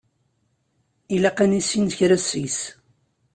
[1.15, 2.59] Ilaq ad nissin kra seg-s.